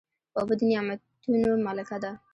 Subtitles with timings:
[0.37, 2.11] اوبه د نعمتونو ملکه ده.